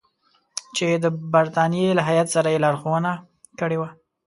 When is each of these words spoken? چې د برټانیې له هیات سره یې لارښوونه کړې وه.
چې 0.75 0.87
د 1.03 1.05
برټانیې 1.33 1.89
له 1.97 2.03
هیات 2.09 2.27
سره 2.35 2.47
یې 2.53 2.61
لارښوونه 2.63 3.11
کړې 3.59 3.77
وه. 3.81 3.89